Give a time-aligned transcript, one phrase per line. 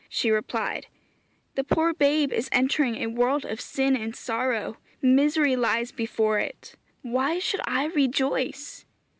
[0.09, 0.87] She replied,
[1.53, 6.73] 'The poor babe is entering a world of sin and sorrow; misery lies before it.
[7.03, 8.83] Why should I rejoice?'